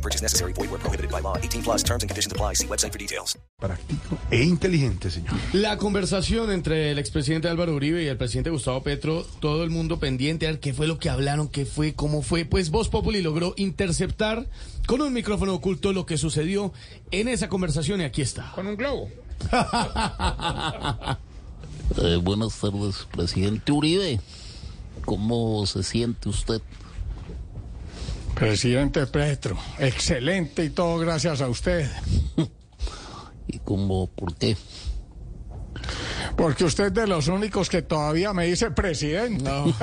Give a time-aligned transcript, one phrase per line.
[0.00, 0.54] No purchase necessary.
[0.54, 1.36] Void where prohibited by law.
[1.36, 2.54] 18 plus terms and conditions apply.
[2.54, 3.38] See website for details.
[3.58, 5.34] Práctico e inteligente, señor.
[5.52, 9.98] La conversación entre el expresidente Álvaro Uribe y el presidente Gustavo Petro, todo el mundo
[9.98, 12.46] pendiente a ver qué fue lo que hablaron, qué fue, cómo fue.
[12.46, 14.48] Pues Voz Populi logró interceptar
[14.86, 16.72] con un micrófono oculto lo que sucedió
[17.10, 18.52] en esa conversación y aquí está.
[18.54, 19.10] Con un globo.
[22.00, 24.20] Eh, buenas tardes, presidente Uribe.
[25.04, 26.62] ¿Cómo se siente usted?
[28.34, 31.90] Presidente Petro, excelente y todo gracias a usted.
[33.46, 34.56] ¿Y cómo, por qué?
[36.36, 39.50] Porque usted es de los únicos que todavía me dice presidente.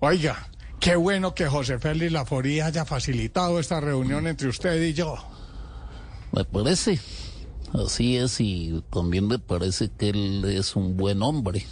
[0.00, 0.48] Oiga,
[0.80, 5.16] qué bueno que José Félix Laforía haya facilitado esta reunión entre usted y yo.
[6.32, 6.98] Me parece.
[7.72, 11.64] Así es, y también me parece que él es un buen hombre.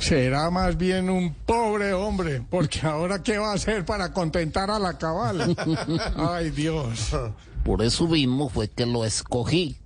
[0.00, 4.78] Será más bien un pobre hombre, porque ahora qué va a hacer para contentar a
[4.78, 5.54] la cabal.
[6.16, 7.10] Ay, Dios.
[7.64, 9.76] Por eso mismo fue que lo escogí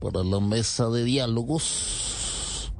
[0.00, 2.72] para la mesa de diálogos.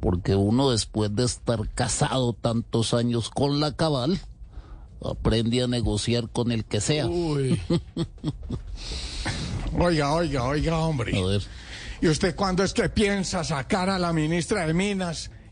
[0.00, 4.20] Porque uno después de estar casado tantos años con la cabal,
[5.02, 7.06] aprende a negociar con el que sea.
[7.06, 7.60] Uy,
[9.78, 11.18] Oiga, oiga, oiga, hombre.
[11.18, 11.42] A ver.
[12.00, 15.30] ¿Y usted cuándo es que piensa sacar a la ministra de Minas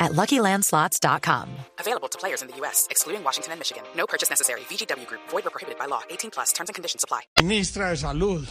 [0.00, 1.48] at LuckyLandSlots.com.
[1.78, 3.82] Available to players in the U.S., excluding Washington and Michigan.
[3.96, 4.60] No purchase necessary.
[4.70, 6.00] VGW Group, void or prohibited by law.
[6.10, 7.22] 18 plus terms and conditions apply.
[7.42, 8.46] ministra de Salud.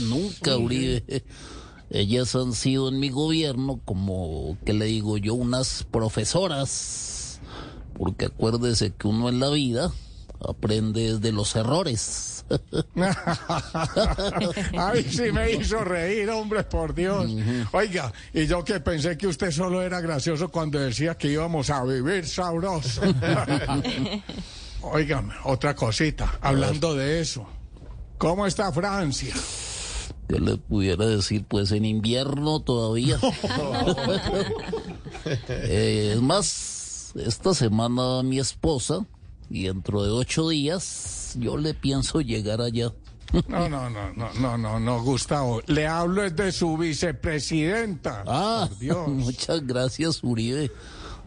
[0.08, 1.22] Nunca, Uribe.
[1.92, 5.34] Ellas han sido en mi gobierno como, ¿qué le digo yo?
[5.34, 7.40] Unas profesoras.
[7.98, 9.92] Porque acuérdese que uno en la vida
[10.48, 12.44] aprende de los errores.
[14.76, 17.30] Ay, sí me hizo reír, hombre, por Dios.
[17.72, 21.84] Oiga, y yo que pensé que usted solo era gracioso cuando decía que íbamos a
[21.84, 23.02] vivir sabroso.
[24.82, 27.46] Óigame, otra cosita, hablando de eso.
[28.18, 29.34] ¿Cómo está Francia?
[30.28, 31.44] ¿Qué le pudiera decir?
[31.46, 33.18] Pues en invierno todavía.
[35.48, 39.04] Eh, es más, esta semana mi esposa,
[39.50, 42.92] y dentro de ocho días, yo le pienso llegar allá.
[43.48, 45.62] No, no, no, no, no, no, no, Gustavo.
[45.66, 48.24] Le hablo es de su vicepresidenta.
[48.26, 49.08] Ah, Por Dios.
[49.08, 50.70] muchas gracias, Uribe.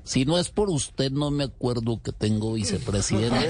[0.05, 3.49] Si no es por usted, no me acuerdo que tengo vicepresidente.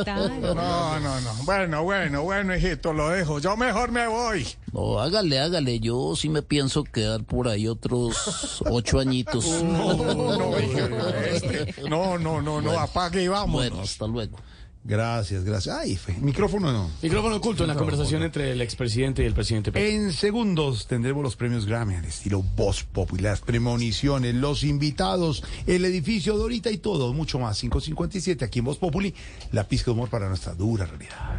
[0.00, 1.34] No, no, no.
[1.44, 3.40] Bueno, bueno, bueno, hijito, lo dejo.
[3.40, 4.46] Yo mejor me voy.
[4.72, 5.80] No, hágale, hágale.
[5.80, 9.44] Yo sí me pienso quedar por ahí otros ocho añitos.
[9.62, 11.74] No, no, este.
[11.88, 13.70] no, no, no, no, apague y vámonos.
[13.70, 14.38] Bueno, hasta luego.
[14.82, 15.76] Gracias, gracias.
[15.76, 16.90] Ay, fe- micrófono no.
[17.02, 19.86] micrófono oculto en la conversación entre el expresidente y el presidente Petro.
[19.88, 25.84] En segundos tendremos los premios Grammy al estilo Voz Popular, las premoniciones, los invitados, el
[25.84, 27.60] edificio Dorita y todo, mucho más.
[27.60, 29.14] 557 aquí en Voz Populi,
[29.52, 31.38] la pizca de humor para nuestra dura realidad.